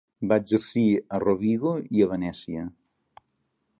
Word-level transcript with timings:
Va 0.29 0.37
exercir 0.43 0.85
a 0.95 1.19
Rovigo 1.23 1.75
i 1.99 2.03
a 2.07 2.11
Venècia. 2.15 2.67